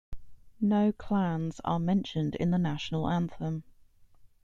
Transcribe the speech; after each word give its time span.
No 0.59 0.91
clans 0.91 1.61
are 1.63 1.77
mentioned 1.77 2.33
in 2.33 2.49
the 2.49 2.57
national 2.57 3.07
anthem. 3.07 3.63